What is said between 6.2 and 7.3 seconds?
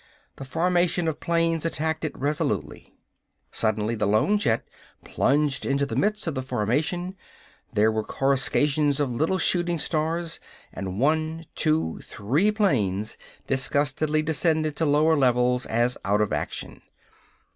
of the formation,